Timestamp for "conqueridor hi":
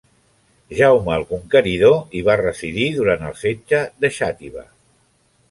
1.33-2.23